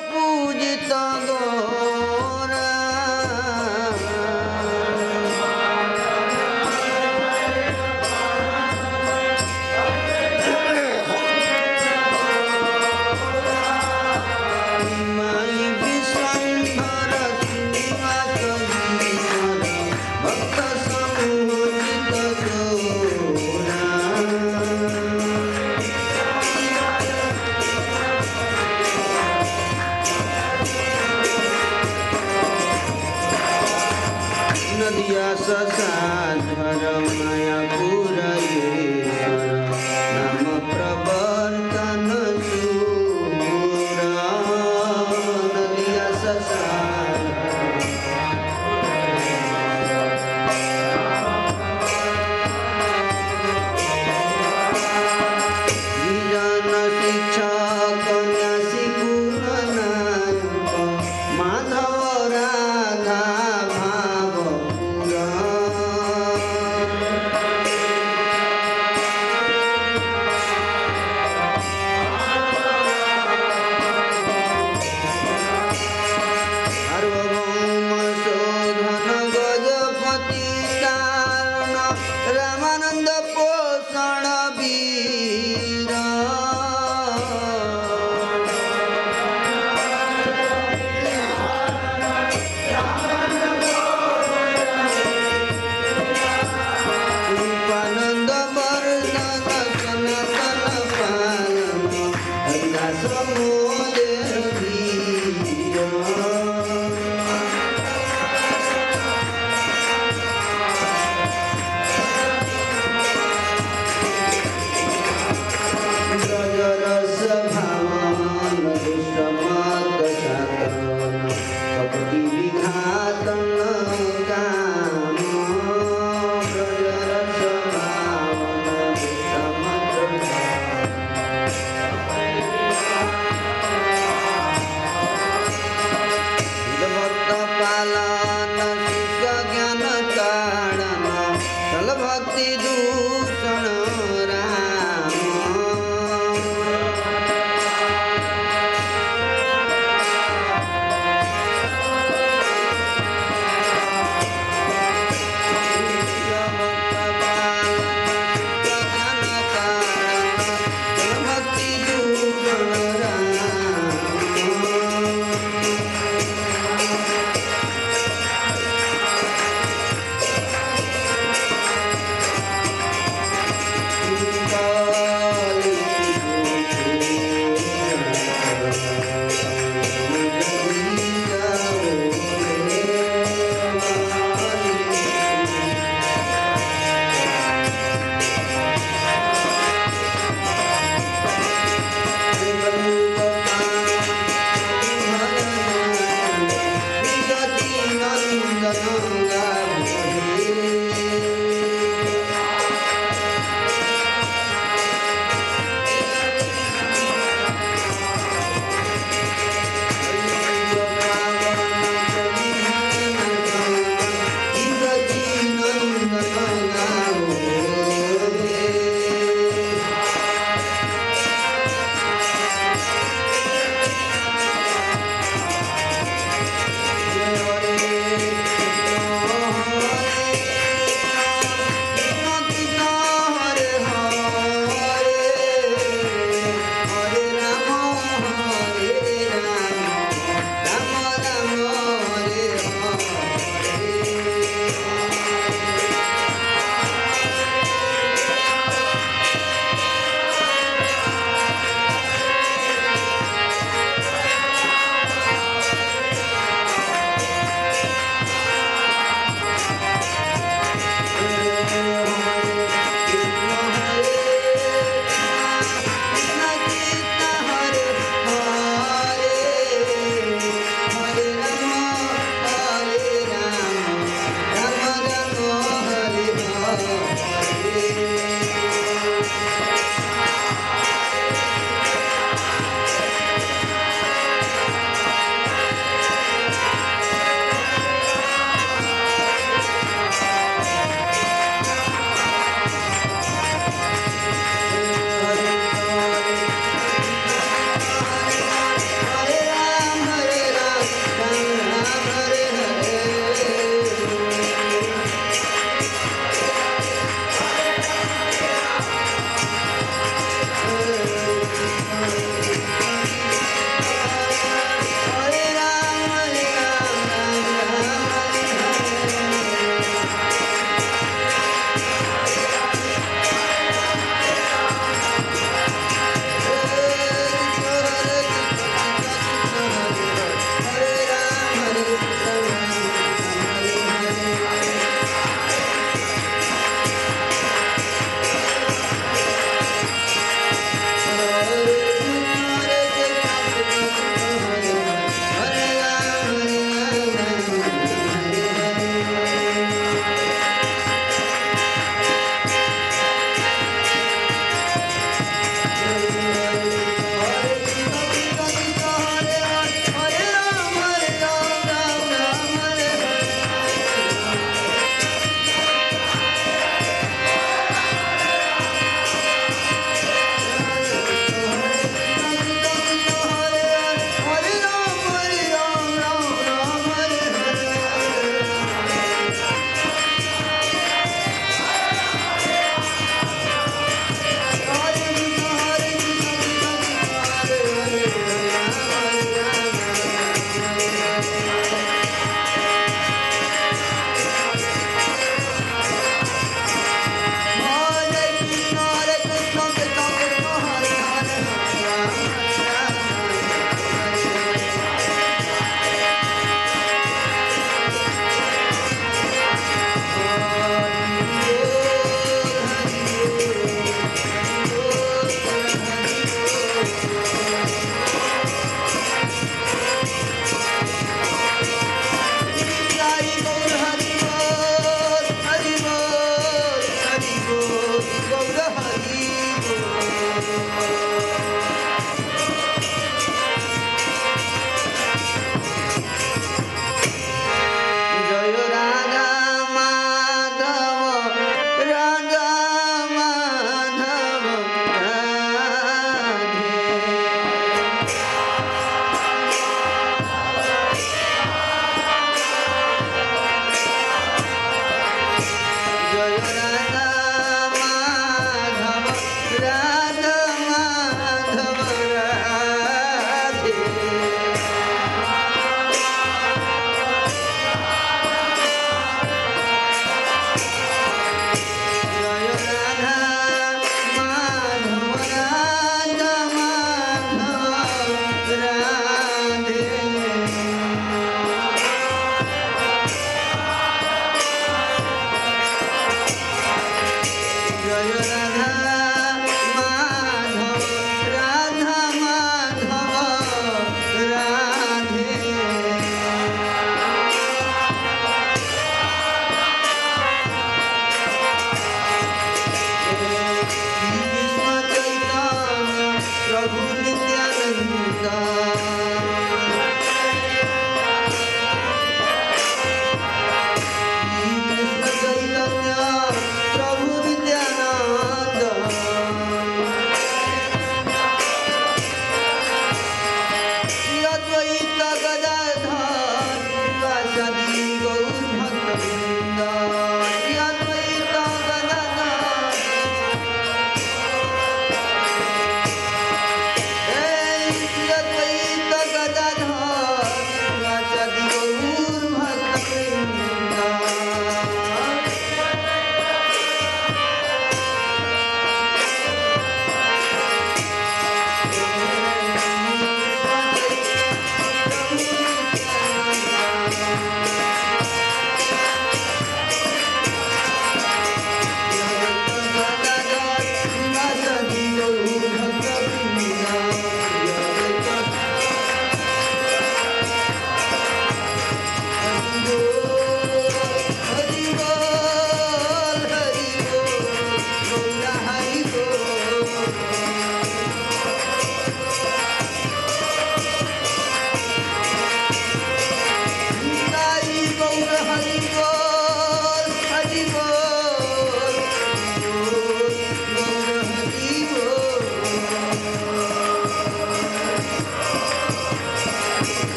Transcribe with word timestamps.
pude 0.00 0.78
tanto 0.88 1.91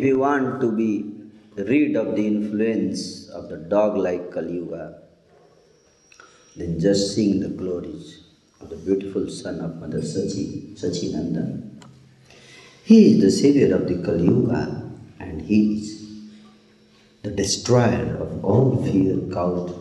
If 0.00 0.06
you 0.06 0.18
want 0.20 0.62
to 0.62 0.72
be 0.72 1.12
rid 1.56 1.94
of 1.94 2.16
the 2.16 2.26
influence 2.26 3.28
of 3.28 3.50
the 3.50 3.58
dog 3.58 3.98
like 3.98 4.32
Kali 4.32 4.54
Yuga, 4.54 5.02
then 6.56 6.80
just 6.80 7.14
sing 7.14 7.40
the 7.40 7.50
glories 7.50 8.22
of 8.62 8.70
the 8.70 8.76
beautiful 8.76 9.28
son 9.28 9.60
of 9.60 9.76
Mother 9.76 9.98
Sachi, 9.98 10.72
Sachinandan. 10.72 11.84
He 12.82 13.12
is 13.12 13.20
the 13.20 13.30
savior 13.30 13.74
of 13.76 13.86
the 13.88 14.02
Kali 14.02 14.24
Yuga 14.24 14.90
and 15.18 15.42
he 15.42 15.74
is 15.74 16.32
the 17.20 17.32
destroyer 17.32 18.16
of 18.24 18.42
all 18.42 18.82
fear 18.82 19.18
caused 19.30 19.74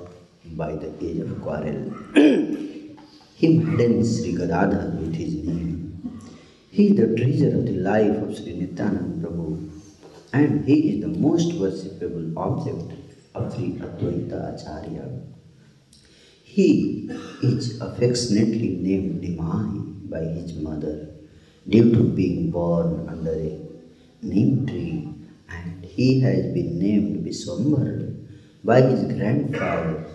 by 0.58 0.74
the 0.74 0.92
age 1.02 1.22
of 1.22 1.42
quarrel. 1.42 1.94
he 3.36 3.58
maddens 3.58 4.20
Sri 4.20 4.34
Gadadhar 4.34 4.90
with 5.00 5.16
his 5.16 5.36
name. 5.46 5.80
He 6.72 6.90
is 6.90 6.98
the 6.98 7.16
treasure 7.16 7.56
of 7.58 7.66
the 7.66 7.78
life 7.92 8.18
of 8.22 8.36
Sri 8.38 8.54
Nityananda 8.54 9.26
Prabhu 9.26 9.49
and 10.32 10.66
he 10.66 10.92
is 10.92 11.02
the 11.02 11.08
most 11.08 11.50
worshipable 11.54 12.34
object 12.38 12.94
of 13.34 13.54
Sri 13.56 13.74
Advaita 13.74 14.54
Acharya. 14.54 15.10
He 16.44 17.10
is 17.42 17.80
affectionately 17.82 18.78
named 18.82 19.24
Nimai 19.24 20.10
by 20.10 20.22
his 20.22 20.54
mother 20.56 21.10
due 21.68 21.94
to 21.94 22.04
being 22.04 22.52
born 22.52 23.08
under 23.08 23.32
a 23.32 23.60
neem 24.22 24.68
tree, 24.68 25.14
and 25.50 25.84
he 25.84 26.20
has 26.22 26.54
been 26.54 26.78
named 26.80 27.26
Viswambar 27.26 28.16
by 28.64 28.82
his 28.82 29.04
grandfather. 29.16 30.06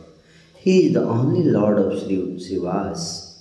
He 0.57 0.87
is 0.87 0.95
the 0.95 1.05
only 1.05 1.43
Lord 1.45 1.79
of 1.79 2.01
Sri 2.01 2.39
Srivas, 2.39 3.39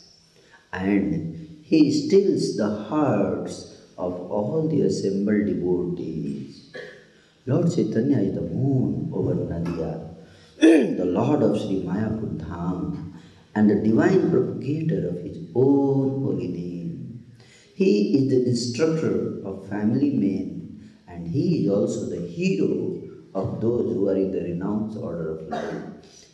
and 0.72 1.60
he 1.62 1.92
stills 1.92 2.58
the 2.58 2.70
hearts 2.70 3.74
of 3.98 4.14
all 4.32 4.68
the 4.68 4.82
assembled 4.82 5.46
devotees. 5.46 6.63
Lord 7.46 7.70
Chaitanya 7.76 8.20
is 8.20 8.36
the 8.36 8.42
moon 8.42 9.12
over 9.14 9.36
Nadia, 9.36 10.16
the 10.62 11.04
Lord 11.04 11.44
of 11.44 11.60
Sri 11.60 11.84
Mayapur 11.84 12.38
Dham, 12.40 13.12
and 13.54 13.70
the 13.70 13.76
divine 13.76 14.32
propagator 14.32 15.10
of 15.10 15.22
his 15.22 15.40
own 15.54 16.24
holy 16.24 16.48
name. 16.48 17.26
He 17.76 18.16
is 18.16 18.30
the 18.30 18.48
instructor 18.48 19.46
of 19.46 19.68
family 19.68 20.12
men, 20.12 20.90
and 21.06 21.28
he 21.28 21.66
is 21.66 21.70
also 21.70 22.06
the 22.10 22.26
hero 22.26 23.02
of 23.36 23.60
those 23.60 23.94
who 23.94 24.08
are 24.08 24.16
in 24.16 24.32
the 24.32 24.40
renounced 24.40 24.98
order 24.98 25.38
of 25.38 25.50
life. 25.50 25.84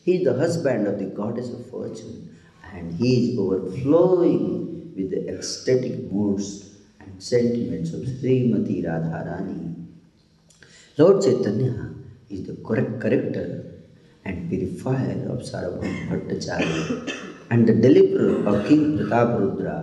He 0.06 0.18
is 0.18 0.26
the 0.26 0.36
husband 0.36 0.86
of 0.86 1.00
the 1.00 1.06
goddess 1.06 1.50
of 1.50 1.66
fortune, 1.72 2.38
and 2.72 2.94
he 2.94 3.32
is 3.32 3.40
overflowing 3.40 4.94
with 4.96 5.10
the 5.10 5.28
ecstatic 5.36 6.12
moods 6.12 6.78
and 7.00 7.24
sentiments 7.24 7.94
of 7.94 8.02
Srimati 8.02 8.86
Radharani. 8.86 9.79
Lord 11.00 11.22
Chaitanya 11.24 11.76
is 12.30 12.42
the 12.46 12.56
correct 12.68 13.00
corrector 13.00 13.48
and 14.26 14.50
purifier 14.50 15.20
of 15.34 15.40
Sarvabhauma 15.50 16.02
Bhattacharya 16.10 17.14
and 17.52 17.66
the 17.66 17.76
deliverer 17.86 18.34
of 18.50 18.68
King 18.68 18.98
Prataparudra, 18.98 19.78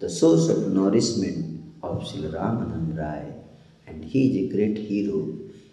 the 0.00 0.10
source 0.10 0.48
of 0.48 0.72
nourishment 0.72 1.62
of 1.80 2.04
Sri 2.08 2.22
Ramanand 2.22 2.98
Rai, 2.98 3.26
and 3.86 4.04
he 4.04 4.22
is 4.30 4.34
a 4.42 4.56
great 4.56 4.78
hero. 4.78 5.20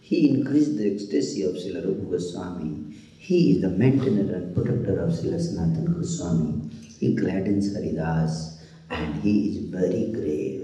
He 0.01 0.30
increased 0.30 0.77
the 0.77 0.94
ecstasy 0.94 1.42
of 1.50 1.60
Sri 1.60 1.74
Rupa 1.86 2.06
Goswami. 2.12 2.96
He 3.18 3.54
is 3.54 3.62
the 3.63 3.70
maintainer 3.70 4.36
and 4.36 4.54
protector 4.54 5.00
of 5.00 5.15
Sri 5.18 5.32
Sanatana 5.32 5.96
Goswami. 5.96 6.70
He 7.00 7.15
gladdens 7.15 7.74
Haridas 7.74 8.62
and 8.92 9.15
he 9.24 9.36
is 9.50 9.58
very 9.77 10.12
grave. 10.12 10.55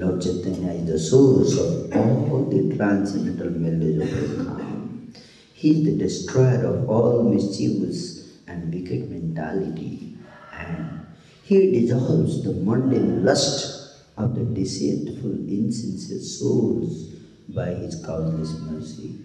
Lord 0.00 0.22
Chaitanya 0.22 0.72
is 0.72 0.86
the 0.86 0.98
source 0.98 1.58
of 1.58 1.94
all 1.94 2.48
the 2.48 2.74
transcendental 2.74 3.50
melodies 3.50 4.00
of 4.00 4.08
Islam. 4.08 5.12
He 5.52 5.72
is 5.72 5.84
the 5.84 5.98
destroyer 5.98 6.64
of 6.64 6.88
all 6.88 7.22
mischievous 7.22 8.38
and 8.48 8.72
wicked 8.72 9.10
mentality, 9.10 10.16
and 10.54 11.04
he 11.42 11.58
dissolves 11.72 12.42
the 12.42 12.54
mundane 12.54 13.26
lust 13.26 14.00
of 14.16 14.34
the 14.36 14.44
deceitful, 14.44 15.34
insincere 15.46 16.20
souls 16.20 17.12
by 17.50 17.68
his 17.68 18.02
causeless 18.02 18.58
mercy. 18.60 19.18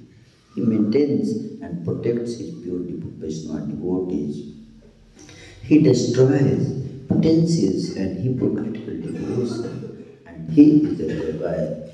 He 0.55 0.61
maintains 0.61 1.61
and 1.61 1.85
protects 1.85 2.35
his 2.35 2.51
pure 2.61 2.81
Vaishnava 2.83 3.67
devotees. 3.67 4.55
He 5.63 5.81
destroys 5.81 6.83
pretentious 7.07 7.95
and 7.95 8.19
hypocritical 8.19 8.97
devotion 8.99 9.74
he 10.55 10.85
is 10.85 10.97
the 10.97 11.84